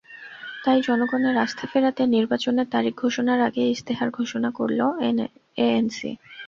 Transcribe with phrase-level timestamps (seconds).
[0.63, 4.79] তাই জনগণের আস্থা ফেরাতে নির্বাচনের তারিখ ঘোষণার আগেই ইশতেহার ঘোষণা করল
[5.57, 6.11] এএনসি।